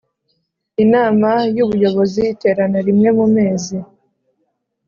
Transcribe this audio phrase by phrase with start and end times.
[0.83, 3.77] Inama y ubuyobozi iterana rimwe mu mezi